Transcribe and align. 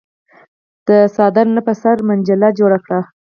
د 0.87 0.89
څادر 1.15 1.47
نه 1.55 1.61
په 1.67 1.73
سر 1.81 1.97
منجيله 2.07 2.49
جوړه 2.59 2.77
کړه۔ 2.85 2.99